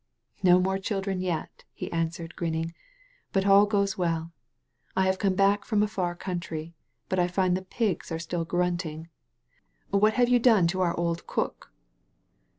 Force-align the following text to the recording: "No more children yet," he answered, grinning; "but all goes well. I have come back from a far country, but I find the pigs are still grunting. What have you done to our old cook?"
"No 0.41 0.59
more 0.59 0.79
children 0.79 1.21
yet," 1.21 1.63
he 1.73 1.91
answered, 1.91 2.35
grinning; 2.35 2.73
"but 3.31 3.45
all 3.45 3.67
goes 3.67 3.99
well. 3.99 4.31
I 4.95 5.05
have 5.05 5.19
come 5.19 5.35
back 5.35 5.63
from 5.63 5.83
a 5.83 5.87
far 5.87 6.15
country, 6.15 6.73
but 7.07 7.19
I 7.19 7.27
find 7.27 7.55
the 7.55 7.61
pigs 7.61 8.11
are 8.11 8.17
still 8.17 8.43
grunting. 8.43 9.09
What 9.91 10.13
have 10.13 10.27
you 10.27 10.39
done 10.39 10.65
to 10.69 10.81
our 10.81 10.99
old 10.99 11.27
cook?" 11.27 11.71